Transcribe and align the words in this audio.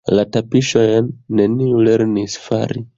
La 0.17 0.21
tapiŝojn 0.37 1.11
neniu 1.41 1.85
lernis 1.91 2.43
fari. 2.49 2.89